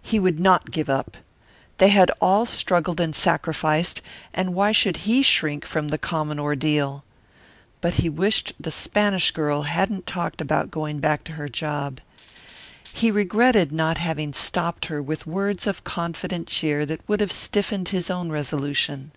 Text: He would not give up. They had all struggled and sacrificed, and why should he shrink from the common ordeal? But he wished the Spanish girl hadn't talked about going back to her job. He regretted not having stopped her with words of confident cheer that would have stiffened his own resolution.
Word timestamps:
He 0.00 0.18
would 0.18 0.40
not 0.40 0.70
give 0.70 0.88
up. 0.88 1.18
They 1.76 1.88
had 1.90 2.10
all 2.18 2.46
struggled 2.46 3.00
and 3.00 3.14
sacrificed, 3.14 4.00
and 4.32 4.54
why 4.54 4.72
should 4.72 4.96
he 5.06 5.22
shrink 5.22 5.66
from 5.66 5.88
the 5.88 5.98
common 5.98 6.40
ordeal? 6.40 7.04
But 7.82 7.92
he 8.00 8.08
wished 8.08 8.54
the 8.58 8.70
Spanish 8.70 9.30
girl 9.32 9.64
hadn't 9.64 10.06
talked 10.06 10.40
about 10.40 10.70
going 10.70 11.00
back 11.00 11.22
to 11.24 11.32
her 11.32 11.50
job. 11.50 12.00
He 12.94 13.10
regretted 13.10 13.72
not 13.72 13.98
having 13.98 14.32
stopped 14.32 14.86
her 14.86 15.02
with 15.02 15.26
words 15.26 15.66
of 15.66 15.84
confident 15.84 16.46
cheer 16.48 16.86
that 16.86 17.06
would 17.06 17.20
have 17.20 17.30
stiffened 17.30 17.88
his 17.90 18.08
own 18.08 18.30
resolution. 18.30 19.10